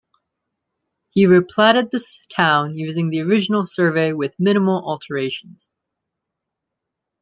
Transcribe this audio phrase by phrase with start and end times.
[1.11, 2.03] He replatted the
[2.35, 5.71] town using the original survey with minimal alterations.